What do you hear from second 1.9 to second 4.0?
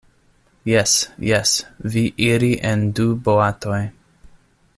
vi iri en du boatoj.